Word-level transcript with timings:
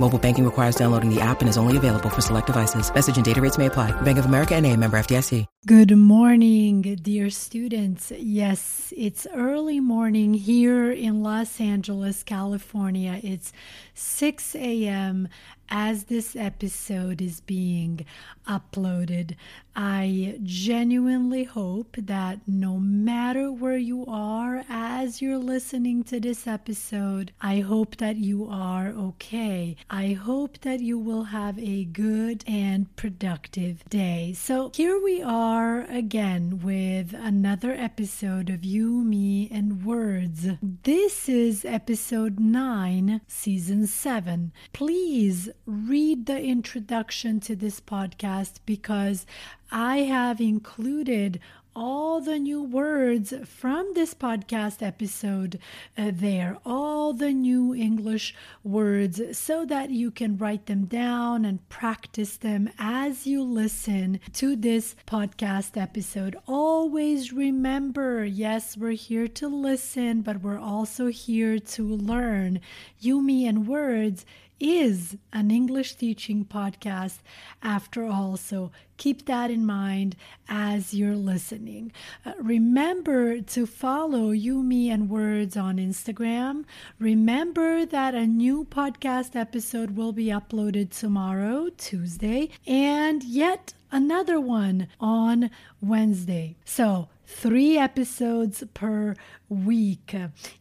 Mobile 0.00 0.18
banking 0.18 0.46
requires 0.46 0.76
downloading 0.76 1.14
the 1.14 1.20
app 1.20 1.40
and 1.40 1.48
is 1.50 1.58
only 1.58 1.76
available 1.76 2.08
for 2.08 2.22
select 2.22 2.46
devices. 2.46 2.90
Message 2.94 3.16
and 3.16 3.24
data 3.24 3.42
rates 3.42 3.58
may 3.58 3.66
apply. 3.66 3.92
Bank 4.00 4.16
of 4.16 4.24
America 4.24 4.54
and 4.54 4.64
a 4.64 4.74
member 4.74 4.98
FDIC. 4.98 5.44
Good 5.66 5.94
morning, 5.94 6.80
dear 7.02 7.28
students. 7.28 8.10
Yes, 8.16 8.94
it's 8.96 9.26
early 9.34 9.78
morning 9.78 10.32
here 10.32 10.90
in 10.90 11.22
Los 11.22 11.60
Angeles, 11.60 12.22
California. 12.22 13.20
It's 13.22 13.52
6 13.92 14.56
a.m. 14.56 15.28
as 15.70 16.04
this 16.04 16.34
episode 16.34 17.22
is 17.22 17.40
being 17.40 18.04
uploaded. 18.46 19.36
I 19.76 20.38
genuinely 20.42 21.44
hope 21.44 21.96
that 21.96 22.40
no 22.46 22.78
matter 22.78 23.52
where 23.52 23.76
you 23.76 24.04
are 24.06 24.64
as 24.68 25.22
you're 25.22 25.38
listening 25.38 26.02
to 26.04 26.18
this 26.18 26.46
episode, 26.46 27.32
I 27.40 27.60
hope 27.60 27.96
that 27.96 28.16
you 28.16 28.48
are 28.50 28.88
okay. 28.88 29.76
I 29.88 30.12
hope 30.12 30.60
that 30.62 30.80
you 30.80 30.98
will 30.98 31.24
have 31.24 31.58
a 31.58 31.84
good 31.84 32.44
and 32.48 32.94
productive 32.96 33.84
day. 33.88 34.34
So 34.36 34.72
here 34.74 35.00
we 35.00 35.22
are 35.22 35.82
again 35.82 36.60
with 36.62 37.14
another 37.14 37.72
episode 37.72 38.50
of 38.50 38.64
You, 38.64 39.04
Me, 39.04 39.48
and 39.52 39.84
Words. 39.84 40.48
This 40.60 41.28
is 41.28 41.64
episode 41.64 42.40
9, 42.40 43.20
season 43.28 43.86
7. 43.86 44.52
Please 44.72 45.48
read 45.66 46.26
the 46.26 46.40
introduction 46.40 47.40
to 47.40 47.54
this 47.56 47.80
podcast 47.80 48.60
because 48.66 49.26
I 49.70 49.98
have 49.98 50.40
included 50.40 51.40
all 51.74 52.20
the 52.20 52.38
new 52.38 52.62
words 52.62 53.32
from 53.44 53.94
this 53.94 54.12
podcast 54.12 54.82
episode 54.82 55.58
uh, 55.96 56.10
there, 56.12 56.58
all 56.66 57.12
the 57.12 57.32
new 57.32 57.74
English 57.74 58.34
words, 58.64 59.20
so 59.38 59.64
that 59.64 59.90
you 59.90 60.10
can 60.10 60.36
write 60.36 60.66
them 60.66 60.84
down 60.86 61.44
and 61.44 61.66
practice 61.68 62.36
them 62.36 62.68
as 62.78 63.26
you 63.26 63.42
listen 63.42 64.18
to 64.32 64.56
this 64.56 64.96
podcast 65.06 65.80
episode. 65.80 66.36
Always 66.48 67.32
remember 67.32 68.24
yes, 68.24 68.76
we're 68.76 68.90
here 68.90 69.28
to 69.28 69.48
listen, 69.48 70.22
but 70.22 70.42
we're 70.42 70.58
also 70.58 71.06
here 71.06 71.58
to 71.58 71.84
learn. 71.84 72.60
You, 72.98 73.22
me, 73.22 73.46
and 73.46 73.66
words 73.68 74.26
is 74.60 75.16
an 75.32 75.50
English 75.50 75.94
teaching 75.94 76.44
podcast 76.44 77.18
after 77.62 78.04
all. 78.04 78.36
So 78.36 78.70
keep 78.98 79.24
that 79.26 79.50
in 79.50 79.64
mind 79.64 80.14
as 80.48 80.92
you're 80.92 81.16
listening. 81.16 81.90
Uh, 82.24 82.34
remember 82.38 83.40
to 83.40 83.66
follow 83.66 84.30
You, 84.30 84.62
Me, 84.62 84.90
and 84.90 85.08
Words 85.08 85.56
on 85.56 85.78
Instagram. 85.78 86.64
Remember 86.98 87.86
that 87.86 88.14
a 88.14 88.26
new 88.26 88.64
podcast 88.64 89.34
episode 89.34 89.96
will 89.96 90.12
be 90.12 90.26
uploaded 90.26 90.90
tomorrow, 90.90 91.70
Tuesday, 91.76 92.50
and 92.66 93.24
yet 93.24 93.72
another 93.90 94.38
one 94.40 94.88
on 95.00 95.50
Wednesday. 95.80 96.56
So, 96.64 97.08
three 97.30 97.78
episodes 97.78 98.64
per 98.74 99.14
week. 99.48 100.14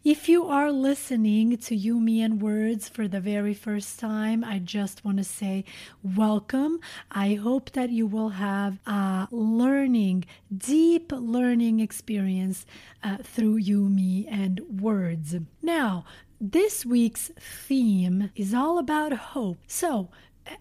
If 0.03 0.29
you 0.29 0.45
are 0.45 0.71
listening 0.71 1.57
to 1.57 1.75
You, 1.75 1.99
Me, 1.99 2.21
and 2.21 2.41
Words 2.41 2.87
for 2.87 3.07
the 3.07 3.19
very 3.19 3.53
first 3.53 3.99
time, 3.99 4.43
I 4.43 4.59
just 4.59 5.03
want 5.03 5.17
to 5.17 5.23
say 5.23 5.65
welcome. 6.03 6.79
I 7.11 7.33
hope 7.33 7.71
that 7.71 7.89
you 7.89 8.05
will 8.05 8.29
have 8.29 8.77
a 8.85 9.27
learning, 9.31 10.25
deep 10.55 11.11
learning 11.11 11.79
experience 11.79 12.65
uh, 13.03 13.17
through 13.23 13.59
Me, 13.89 14.27
and 14.29 14.61
Words. 14.79 15.35
Now, 15.61 16.05
this 16.39 16.85
week's 16.85 17.31
theme 17.39 18.29
is 18.35 18.53
all 18.53 18.77
about 18.77 19.11
hope. 19.11 19.57
So, 19.67 20.09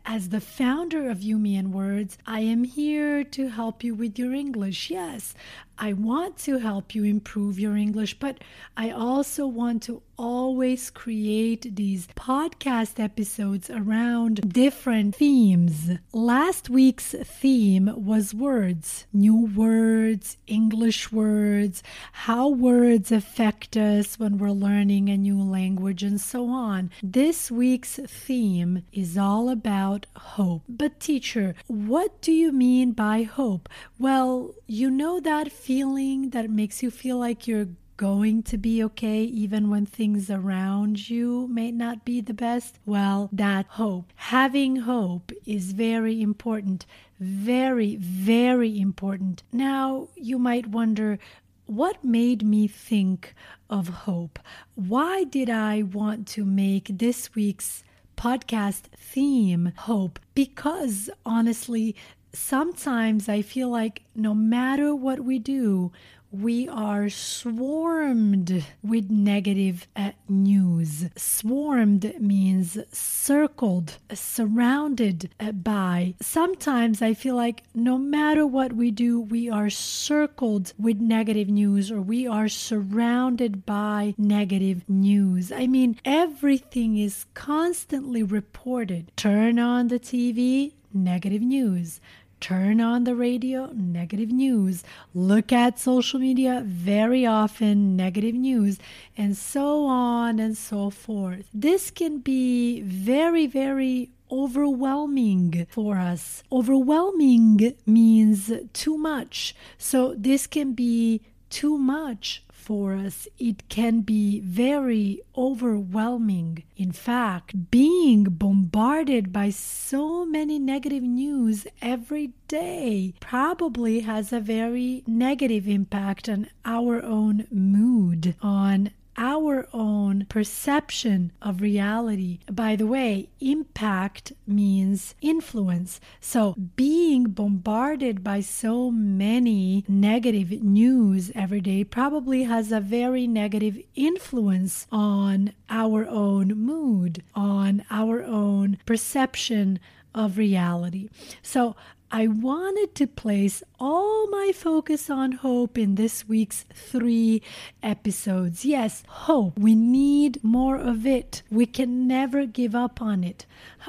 as 0.05 0.29
the 0.29 0.41
founder 0.41 1.09
of 1.09 1.23
You, 1.23 1.39
Me, 1.39 1.57
and 1.57 1.73
Words, 1.73 2.19
I 2.27 2.41
am 2.41 2.65
here 2.65 3.25
to 3.25 3.49
help 3.49 3.83
you 3.83 3.95
with 3.95 4.19
your 4.19 4.35
English. 4.35 4.91
Yes, 4.91 5.35
I 5.81 5.93
want 5.93 6.39
to 6.39 6.59
help 6.59 6.95
you 6.95 7.05
improve 7.05 7.61
your 7.61 7.77
English, 7.77 8.19
but 8.19 8.39
I 8.77 8.91
also 8.91 9.47
want 9.47 9.85
to 9.85 10.03
always 10.19 10.91
create 10.91 11.77
these 11.77 12.09
podcast 12.09 12.99
episodes 12.99 13.71
around 13.71 14.53
different 14.53 15.15
themes. 15.15 15.91
Last 16.13 16.69
week's 16.69 17.15
theme 17.23 17.93
was 17.95 18.35
words, 18.35 19.07
new 19.13 19.47
words, 19.55 20.37
English 20.49 21.13
words, 21.13 21.85
how 22.13 22.49
words 22.49 23.13
affect 23.13 23.77
us 23.77 24.19
when 24.19 24.39
we're 24.39 24.51
learning 24.51 25.09
a 25.09 25.17
new 25.17 25.41
language, 25.41 26.03
and 26.03 26.21
so 26.21 26.49
on. 26.49 26.91
This 27.01 27.51
week's 27.51 28.01
theme 28.05 28.83
is 28.93 29.17
all 29.17 29.49
about 29.49 30.07
hope. 30.17 30.63
But, 30.69 30.99
teacher, 30.99 31.55
what 31.69 32.21
do 32.21 32.33
you 32.33 32.51
mean 32.51 32.91
by 32.91 33.23
hope? 33.23 33.69
Well, 34.01 34.55
you 34.67 34.91
know 34.91 35.21
that 35.21 35.53
feeling 35.69 36.31
that 36.31 36.49
makes 36.49 36.83
you 36.83 36.91
feel 36.91 37.19
like 37.19 37.47
you're 37.47 37.69
going 37.99 38.43
to 38.43 38.57
be 38.57 38.83
okay 38.83 39.23
even 39.25 39.69
when 39.69 39.85
things 39.85 40.31
around 40.31 41.11
you 41.11 41.47
may 41.49 41.71
not 41.71 42.07
be 42.07 42.23
the 42.23 42.33
best? 42.33 42.79
Well, 42.87 43.29
that 43.33 43.67
hope. 43.67 44.11
Having 44.17 44.77
hope 44.77 45.31
is 45.45 45.73
very 45.73 46.23
important. 46.23 46.87
Very, 47.21 47.97
very 47.97 48.81
important. 48.81 49.43
Now, 49.53 50.09
you 50.17 50.39
might 50.39 50.69
wonder, 50.69 51.19
what 51.67 52.03
made 52.03 52.43
me 52.43 52.67
think 52.67 53.35
of 53.69 53.89
hope? 53.89 54.39
Why 54.75 55.25
did 55.25 55.51
I 55.51 55.83
want 55.83 56.27
to 56.29 56.47
make 56.47 56.87
this 56.89 57.35
week's 57.35 57.85
podcast 58.17 58.85
theme 58.97 59.75
hope? 59.77 60.19
Because 60.35 61.11
honestly, 61.27 61.95
sometimes 62.39 63.29
I 63.29 63.43
feel 63.43 63.69
like 63.69 64.03
no 64.15 64.35
matter 64.35 64.95
what 64.95 65.21
we 65.21 65.39
do, 65.39 65.93
we 66.31 66.69
are 66.69 67.09
swarmed 67.09 68.65
with 68.83 69.11
negative 69.11 69.89
uh, 69.97 70.13
news. 70.29 71.07
Swarmed 71.17 72.15
means 72.21 72.77
circled, 72.93 73.97
surrounded 74.13 75.31
uh, 75.41 75.53
by. 75.53 76.15
Sometimes 76.21 77.01
I 77.01 77.15
feel 77.15 77.35
like 77.35 77.63
no 77.75 77.97
matter 77.97 78.47
what 78.47 78.75
we 78.75 78.91
do, 78.91 79.21
we 79.21 79.49
are 79.49 79.71
circled 79.71 80.75
with 80.79 81.01
negative 81.01 81.49
news 81.49 81.91
or 81.91 82.03
we 82.03 82.27
are 82.27 82.49
surrounded 82.49 83.65
by 83.65 84.15
negative 84.19 84.87
news. 84.87 85.51
I 85.51 85.67
mean, 85.67 85.99
everything 86.05 86.99
is 86.99 87.25
constantly 87.33 88.23
reported. 88.23 89.11
Turn 89.17 89.59
on 89.59 89.89
the 89.89 89.99
TV, 89.99 90.73
negative 90.93 91.43
news 91.43 92.01
turn 92.41 92.81
on 92.81 93.05
the 93.05 93.15
radio, 93.15 93.71
negative 93.75 94.31
news, 94.31 94.85
look 95.15 95.53
at 95.53 95.79
social 95.79 96.21
media, 96.21 96.63
very 96.65 97.27
often 97.27 97.97
negative 97.97 98.35
news, 98.35 98.79
and 99.17 99.37
so 99.37 99.87
on 99.87 100.39
and 100.39 100.57
so 100.57 100.91
forth. 100.91 101.49
This 101.53 101.91
can 101.91 102.19
be 102.19 102.81
very, 102.83 103.47
very 103.47 104.11
overwhelming 104.31 105.67
for 105.71 105.97
us. 105.97 106.43
Overwhelming 106.53 107.75
means 107.87 108.53
too 108.73 108.99
much. 108.99 109.55
So 109.79 110.15
this 110.17 110.47
can 110.47 110.73
be 110.73 111.23
too 111.51 111.79
much 111.79 112.43
for 112.53 112.95
us, 112.95 113.27
it 113.39 113.69
can 113.71 114.01
be 114.03 114.41
very 114.41 115.23
overwhelming. 115.35 116.65
In 116.77 116.93
fact, 116.93 117.71
being 117.71 118.25
bombarded 118.25 119.33
by 119.33 119.49
so 119.51 120.27
many 120.27 120.59
negative 120.59 121.03
news 121.03 121.67
every 121.81 122.33
day 122.47 123.15
probably 123.21 124.01
has 124.01 124.33
a 124.33 124.41
very 124.41 125.03
negative 125.07 125.67
impact 125.67 126.29
on 126.29 126.51
our 126.67 127.03
own 127.03 127.47
mood, 127.51 128.35
on 128.43 128.91
our 129.19 129.69
own 129.73 130.25
perception 130.29 131.33
of 131.43 131.61
reality. 131.61 132.39
By 132.51 132.77
the 132.77 132.87
way, 132.87 133.29
impact 133.41 134.33
means 134.47 135.15
influence. 135.21 136.01
So, 136.21 136.55
being 136.77 137.25
bombarded 137.25 138.23
by 138.23 138.41
so 138.41 138.91
many 138.91 139.85
negative 139.89 140.63
news 140.63 141.33
every 141.35 141.61
day 141.61 141.85
probably 141.85 142.45
has 142.45 142.71
a 142.71 142.81
very 142.81 143.27
negative 143.27 143.77
influence 143.95 144.87
on 144.93 145.53
our 145.69 146.07
own 146.09 146.49
mood, 146.55 147.23
on 147.35 147.85
our 147.91 148.23
own 148.23 148.79
perception 148.87 149.81
of 150.15 150.39
reality. 150.39 151.09
So, 151.43 151.77
I 152.11 152.27
wanted 152.27 152.95
to 152.97 153.07
place 153.07 153.63
all 153.79 154.29
my 154.31 154.53
focus 154.55 155.11
on 155.11 155.33
hope 155.33 155.77
in 155.77 155.97
this 155.97 156.27
week's 156.27 156.65
three 156.73 157.43
episodes. 157.83 158.65
Yes, 158.65 159.03
hope. 159.09 159.59
We 159.59 159.75
need 159.75 160.43
more 160.43 160.77
of 160.77 161.07
it. 161.07 161.43
We 161.51 161.67
can 161.67 162.07
never 162.09 162.47
give 162.47 162.75
up 162.75 163.03
on 163.03 163.25
it. 163.25 163.45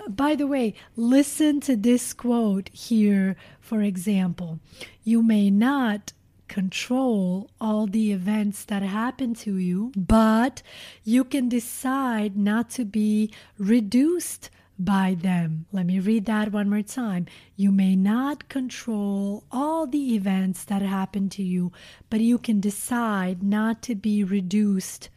By 0.09 0.35
the 0.35 0.47
way, 0.47 0.73
listen 0.97 1.61
to 1.61 1.77
this 1.77 2.13
quote 2.13 2.69
here, 2.73 3.37
for 3.61 3.81
example. 3.81 4.59
You 5.05 5.23
may 5.23 5.49
not 5.49 6.11
control 6.49 7.49
all 7.61 7.87
the 7.87 8.11
events 8.11 8.65
that 8.65 8.81
happen 8.81 9.33
to 9.35 9.55
you, 9.55 9.93
but 9.95 10.61
you 11.05 11.23
can 11.23 11.47
decide 11.47 12.35
not 12.35 12.69
to 12.71 12.83
be 12.83 13.31
reduced 13.57 14.49
by 14.79 15.17
them. 15.19 15.65
Let 15.71 15.85
me 15.85 15.99
read 15.99 16.25
that 16.25 16.53
one 16.53 16.69
more 16.69 16.81
time. 16.81 17.25
You 17.57 17.71
may 17.71 17.95
not 17.95 18.47
control 18.47 19.43
all 19.51 19.85
the 19.85 20.15
events 20.15 20.63
that 20.65 20.81
happen 20.81 21.29
to 21.29 21.43
you, 21.43 21.71
but 22.09 22.21
you 22.21 22.37
can 22.37 22.61
decide 22.61 23.43
not 23.43 23.81
to 23.83 23.95
be 23.95 24.23
reduced 24.23 25.09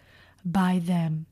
by 0.45 0.81
them. 0.83 1.27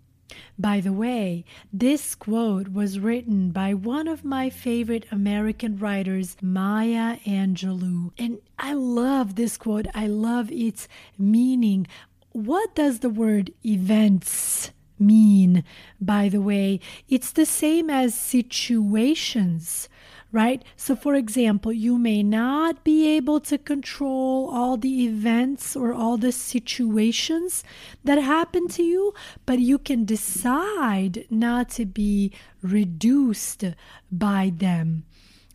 By 0.56 0.80
the 0.80 0.92
way, 0.92 1.44
this 1.72 2.14
quote 2.14 2.68
was 2.68 3.00
written 3.00 3.50
by 3.50 3.74
one 3.74 4.06
of 4.06 4.24
my 4.24 4.48
favorite 4.48 5.04
American 5.10 5.76
writers, 5.76 6.36
Maya 6.40 7.16
Angelou. 7.26 8.12
And 8.16 8.38
I 8.56 8.74
love 8.74 9.34
this 9.34 9.56
quote, 9.56 9.86
I 9.92 10.06
love 10.06 10.52
its 10.52 10.86
meaning. 11.18 11.88
What 12.30 12.76
does 12.76 13.00
the 13.00 13.10
word 13.10 13.52
events 13.66 14.70
mean, 15.00 15.64
by 16.00 16.28
the 16.28 16.40
way. 16.40 16.80
It's 17.08 17.32
the 17.32 17.46
same 17.46 17.90
as 17.90 18.14
situations, 18.14 19.88
right? 20.32 20.62
So, 20.76 20.94
for 20.94 21.14
example, 21.14 21.72
you 21.72 21.98
may 21.98 22.22
not 22.22 22.84
be 22.84 23.08
able 23.16 23.40
to 23.40 23.58
control 23.58 24.50
all 24.52 24.76
the 24.76 25.04
events 25.04 25.74
or 25.74 25.92
all 25.92 26.16
the 26.16 26.32
situations 26.32 27.64
that 28.04 28.18
happen 28.18 28.68
to 28.68 28.82
you, 28.82 29.14
but 29.46 29.58
you 29.58 29.78
can 29.78 30.04
decide 30.04 31.26
not 31.30 31.70
to 31.70 31.86
be 31.86 32.32
reduced 32.62 33.64
by 34.12 34.52
them, 34.54 35.04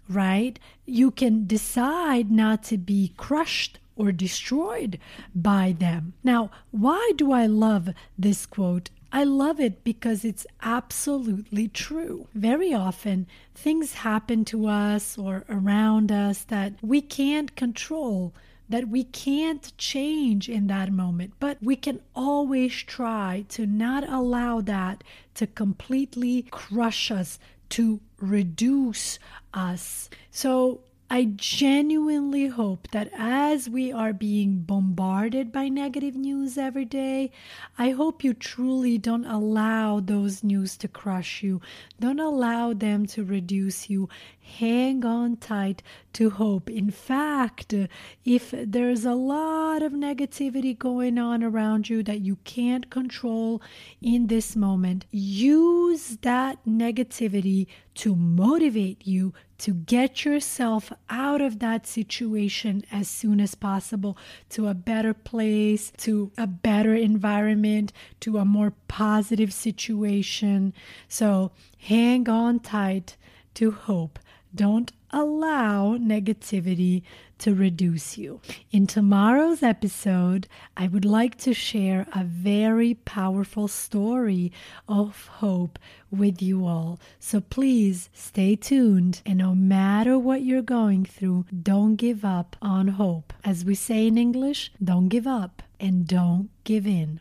right? 0.10 0.60
You 0.86 1.12
can 1.12 1.48
decide 1.48 2.32
not 2.32 2.64
to 2.64 2.78
be 2.78 3.14
crushed 3.16 3.80
or 3.96 4.12
destroyed 4.12 5.00
by 5.34 5.74
them. 5.78 6.14
Now, 6.24 6.52
why 6.72 7.14
do 7.16 7.32
I 7.32 7.46
love 7.46 7.90
this 8.18 8.46
quote? 8.46 8.90
I 9.16 9.24
love 9.24 9.62
it 9.62 9.86
because 9.86 10.26
it's 10.26 10.46
absolutely 10.62 11.70
true. 11.70 12.28
Very 12.34 12.74
often, 12.74 13.28
things 13.54 13.94
happen 13.94 14.44
to 14.44 14.68
us 14.68 15.18
or 15.18 15.46
around 15.48 16.12
us 16.12 16.44
that 16.44 16.74
we 16.82 17.00
can't 17.00 17.56
control 17.56 18.34
that 18.68 18.90
we 18.90 19.06
can't 19.06 19.72
change 19.78 20.50
in 20.50 20.68
that 20.68 20.92
moment, 20.92 21.32
but 21.40 21.58
we 21.62 21.78
can 21.78 22.02
always 22.14 22.74
try 22.74 23.46
to 23.48 23.66
not 23.66 24.04
allow 24.10 24.60
that 24.60 25.02
to 25.36 25.48
completely 25.48 26.42
crush 26.52 27.10
us, 27.10 27.40
to 27.70 28.02
reduce 28.20 29.18
us. 29.54 30.10
So 30.30 30.82
I 31.08 31.26
genuinely 31.36 32.48
hope 32.48 32.90
that 32.90 33.12
as 33.16 33.70
we 33.70 33.92
are 33.92 34.12
being 34.12 34.62
bombarded 34.62 35.52
by 35.52 35.70
negative 35.70 36.16
news 36.16 36.58
every 36.58 36.86
day, 36.86 37.32
I 37.78 37.92
hope 37.92 38.24
you 38.24 38.34
truly 38.34 38.98
don't 38.98 39.26
allow 39.26 40.00
those 40.00 40.44
news 40.44 40.76
to 40.78 40.88
crush 40.88 41.44
you. 41.44 41.62
Don't 42.00 42.20
allow 42.20 42.74
them 42.74 43.06
to 43.08 43.24
reduce 43.24 43.88
you. 43.88 44.10
Hang 44.42 45.06
on 45.06 45.38
tight 45.38 45.84
to 46.16 46.30
hope. 46.30 46.70
In 46.70 46.90
fact, 46.90 47.74
uh, 47.74 47.88
if 48.24 48.54
there's 48.56 49.04
a 49.04 49.14
lot 49.14 49.84
of 49.84 49.92
negativity 49.92 50.78
going 50.78 51.18
on 51.18 51.44
around 51.44 51.90
you 51.90 52.04
that 52.04 52.22
you 52.22 52.38
can't 52.46 52.90
control 52.90 53.62
in 54.02 54.28
this 54.28 54.56
moment, 54.56 55.06
use 55.12 56.18
that 56.22 56.58
negativity 56.66 57.68
to 57.96 58.16
motivate 58.16 59.06
you 59.06 59.34
to 59.58 59.74
get 59.74 60.24
yourself 60.24 60.92
out 61.10 61.42
of 61.42 61.60
that 61.60 61.86
situation 61.86 62.84
as 62.92 63.10
soon 63.10 63.42
as 63.42 63.54
possible 63.54 64.18
to 64.50 64.68
a 64.68 64.74
better 64.74 65.14
place, 65.14 65.92
to 65.98 66.32
a 66.38 66.48
better 66.48 66.96
environment, 66.96 67.92
to 68.22 68.38
a 68.38 68.46
more 68.46 68.74
positive 68.88 69.54
situation. 69.54 70.74
So 71.10 71.52
hang 71.78 72.30
on 72.30 72.60
tight 72.60 73.18
to 73.56 73.72
hope. 73.72 74.20
Don't 74.56 74.94
allow 75.12 75.98
negativity 75.98 77.04
to 77.40 77.54
reduce 77.54 78.18
you. 78.18 78.40
In 78.72 78.88
tomorrow's 78.88 79.62
episode, 79.62 80.48
I 80.78 80.88
would 80.88 81.04
like 81.04 81.38
to 81.40 81.54
share 81.54 82.08
a 82.14 82.24
very 82.24 82.94
powerful 82.94 83.68
story 83.68 84.54
of 84.88 85.28
hope 85.28 85.78
with 86.10 86.42
you 86.42 86.66
all. 86.66 87.02
So 87.20 87.42
please 87.42 88.10
stay 88.14 88.56
tuned. 88.56 89.22
And 89.26 89.40
no 89.40 89.54
matter 89.54 90.18
what 90.18 90.44
you're 90.44 90.62
going 90.62 91.04
through, 91.04 91.46
don't 91.52 91.98
give 91.98 92.24
up 92.24 92.56
on 92.62 92.88
hope. 92.88 93.34
As 93.44 93.66
we 93.66 93.76
say 93.76 94.08
in 94.08 94.18
English, 94.18 94.72
don't 94.82 95.10
give 95.10 95.28
up 95.28 95.64
and 95.82 96.08
don't 96.08 96.50
give 96.64 96.88
in 96.88 97.20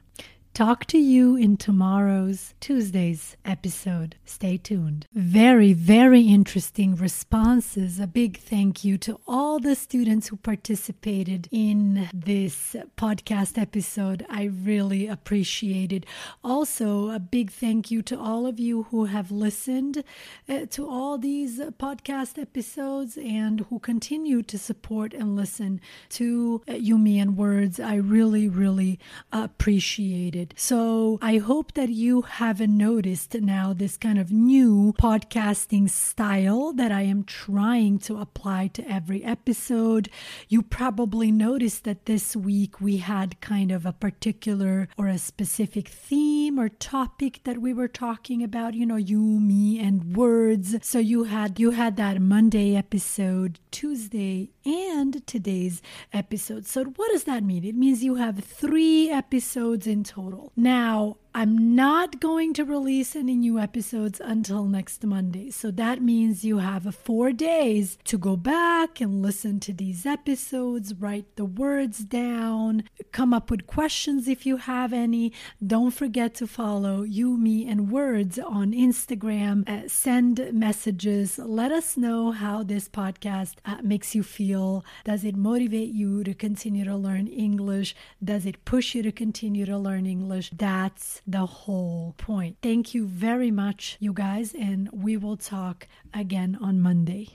talk 0.54 0.84
to 0.84 0.98
you 0.98 1.34
in 1.34 1.56
tomorrow's 1.56 2.54
Tuesday's 2.60 3.36
episode. 3.44 4.14
Stay 4.24 4.56
tuned. 4.56 5.08
Very, 5.12 5.72
very 5.72 6.22
interesting 6.22 6.94
responses. 6.94 7.98
A 7.98 8.06
big 8.06 8.38
thank 8.38 8.84
you 8.84 8.96
to 8.98 9.18
all 9.26 9.58
the 9.58 9.74
students 9.74 10.28
who 10.28 10.36
participated 10.36 11.48
in 11.50 12.08
this 12.14 12.76
podcast 12.96 13.58
episode. 13.58 14.24
I 14.30 14.44
really 14.44 15.08
appreciate 15.08 15.92
it. 15.92 16.06
Also, 16.44 17.10
a 17.10 17.18
big 17.18 17.50
thank 17.50 17.90
you 17.90 18.00
to 18.02 18.16
all 18.16 18.46
of 18.46 18.60
you 18.60 18.84
who 18.84 19.06
have 19.06 19.32
listened 19.32 20.04
uh, 20.48 20.66
to 20.70 20.88
all 20.88 21.18
these 21.18 21.58
podcast 21.58 22.40
episodes 22.40 23.16
and 23.16 23.66
who 23.70 23.80
continue 23.80 24.40
to 24.42 24.56
support 24.56 25.14
and 25.14 25.34
listen 25.34 25.80
to 26.10 26.62
uh, 26.68 26.74
You, 26.74 26.96
Me, 26.96 27.18
and 27.18 27.36
Words. 27.36 27.80
I 27.80 27.96
really, 27.96 28.48
really 28.48 29.00
appreciate 29.32 30.36
it. 30.36 30.43
So 30.56 31.18
I 31.22 31.38
hope 31.38 31.72
that 31.74 31.88
you 31.88 32.22
haven't 32.22 32.76
noticed 32.76 33.34
now 33.34 33.72
this 33.72 33.96
kind 33.96 34.18
of 34.18 34.30
new 34.30 34.92
podcasting 34.98 35.88
style 35.88 36.72
that 36.74 36.92
I 36.92 37.02
am 37.02 37.24
trying 37.24 37.98
to 38.00 38.18
apply 38.18 38.66
to 38.74 38.86
every 38.90 39.24
episode. 39.24 40.10
You 40.48 40.60
probably 40.62 41.32
noticed 41.32 41.84
that 41.84 42.06
this 42.06 42.36
week 42.36 42.80
we 42.80 42.98
had 42.98 43.40
kind 43.40 43.70
of 43.70 43.86
a 43.86 43.92
particular 43.92 44.88
or 44.98 45.08
a 45.08 45.18
specific 45.18 45.88
theme 45.88 46.58
or 46.58 46.68
topic 46.68 47.40
that 47.44 47.58
we 47.58 47.72
were 47.72 47.88
talking 47.88 48.42
about, 48.42 48.74
you 48.74 48.84
know, 48.84 48.96
you, 48.96 49.20
me, 49.20 49.78
and 49.78 50.16
words. 50.16 50.76
So 50.82 50.98
you 50.98 51.24
had 51.24 51.58
you 51.58 51.70
had 51.70 51.96
that 51.96 52.20
Monday 52.20 52.76
episode, 52.76 53.58
Tuesday, 53.70 54.50
and 54.64 55.26
today's 55.26 55.82
episode. 56.12 56.66
So 56.66 56.84
what 56.84 57.10
does 57.12 57.24
that 57.24 57.44
mean? 57.44 57.64
It 57.64 57.74
means 57.74 58.02
you 58.02 58.16
have 58.16 58.42
three 58.42 59.10
episodes 59.10 59.86
in 59.86 60.04
total 60.04 60.33
Now, 60.56 61.16
I'm 61.36 61.74
not 61.74 62.20
going 62.20 62.54
to 62.54 62.64
release 62.64 63.16
any 63.16 63.34
new 63.34 63.58
episodes 63.58 64.20
until 64.24 64.66
next 64.66 65.02
Monday. 65.02 65.50
So 65.50 65.72
that 65.72 66.00
means 66.00 66.44
you 66.44 66.58
have 66.58 66.94
four 66.94 67.32
days 67.32 67.98
to 68.04 68.16
go 68.16 68.36
back 68.36 69.00
and 69.00 69.20
listen 69.20 69.58
to 69.60 69.72
these 69.72 70.06
episodes, 70.06 70.94
write 70.94 71.34
the 71.34 71.44
words 71.44 71.98
down, 72.04 72.84
come 73.10 73.34
up 73.34 73.50
with 73.50 73.66
questions 73.66 74.28
if 74.28 74.46
you 74.46 74.58
have 74.58 74.92
any. 74.92 75.32
Don't 75.66 75.90
forget 75.90 76.36
to 76.36 76.46
follow 76.46 77.02
You, 77.02 77.36
Me, 77.36 77.66
and 77.66 77.90
Words 77.90 78.38
on 78.38 78.70
Instagram. 78.70 79.68
Uh, 79.68 79.88
send 79.88 80.52
messages. 80.52 81.36
Let 81.36 81.72
us 81.72 81.96
know 81.96 82.30
how 82.30 82.62
this 82.62 82.88
podcast 82.88 83.54
uh, 83.64 83.78
makes 83.82 84.14
you 84.14 84.22
feel. 84.22 84.84
Does 85.04 85.24
it 85.24 85.34
motivate 85.34 85.92
you 85.92 86.22
to 86.22 86.32
continue 86.32 86.84
to 86.84 86.94
learn 86.94 87.26
English? 87.26 87.96
Does 88.22 88.46
it 88.46 88.64
push 88.64 88.94
you 88.94 89.02
to 89.02 89.10
continue 89.10 89.66
to 89.66 89.76
learn 89.76 90.06
English? 90.06 90.50
That's 90.54 91.22
the 91.26 91.46
whole 91.46 92.14
point. 92.18 92.56
Thank 92.62 92.94
you 92.94 93.06
very 93.06 93.50
much, 93.50 93.96
you 94.00 94.12
guys, 94.12 94.54
and 94.54 94.88
we 94.92 95.16
will 95.16 95.36
talk 95.36 95.88
again 96.12 96.58
on 96.60 96.80
Monday. 96.80 97.28